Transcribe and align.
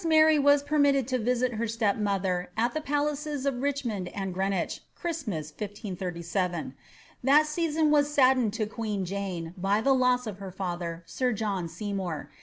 The 0.01 0.07
princen 0.07 0.17
Mary 0.17 0.39
was 0.39 0.63
permitted 0.63 1.07
to 1.09 1.19
Tisit 1.19 1.57
her 1.57 1.67
step 1.67 1.95
mother 1.95 2.49
at 2.57 2.73
the 2.73 2.81
pa^ 2.81 3.05
laoet 3.07 3.45
of 3.45 3.61
Richmond 3.61 4.07
and 4.07 4.33
Greenwich, 4.33 4.81
Christmas 4.95 5.51
1537. 5.51 6.73
That 7.23 7.45
season 7.45 7.91
was 7.91 8.11
addened 8.17 8.53
to 8.53 8.65
queen 8.65 9.05
Jane 9.05 9.53
by 9.55 9.79
the 9.79 9.93
loss 9.93 10.25
of 10.25 10.39
her 10.39 10.49
father, 10.49 11.03
sir 11.05 11.33
John 11.33 11.67
Seymour. 11.69 12.31